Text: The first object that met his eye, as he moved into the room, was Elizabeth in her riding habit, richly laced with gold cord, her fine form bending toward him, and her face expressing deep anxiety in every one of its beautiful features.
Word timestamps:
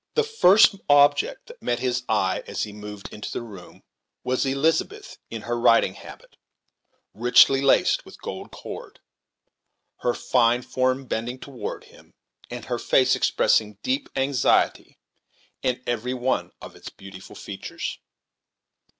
The 0.15 0.23
first 0.23 0.73
object 0.89 1.45
that 1.45 1.61
met 1.61 1.77
his 1.77 2.01
eye, 2.09 2.41
as 2.47 2.63
he 2.63 2.73
moved 2.73 3.13
into 3.13 3.31
the 3.31 3.43
room, 3.43 3.83
was 4.23 4.47
Elizabeth 4.47 5.19
in 5.29 5.43
her 5.43 5.59
riding 5.59 5.93
habit, 5.93 6.37
richly 7.13 7.61
laced 7.61 8.03
with 8.03 8.19
gold 8.19 8.49
cord, 8.51 8.99
her 9.99 10.15
fine 10.15 10.63
form 10.63 11.05
bending 11.05 11.37
toward 11.37 11.83
him, 11.83 12.15
and 12.49 12.65
her 12.65 12.79
face 12.79 13.15
expressing 13.15 13.77
deep 13.83 14.09
anxiety 14.15 14.97
in 15.61 15.83
every 15.85 16.15
one 16.15 16.51
of 16.63 16.75
its 16.75 16.89
beautiful 16.89 17.35
features. 17.35 17.99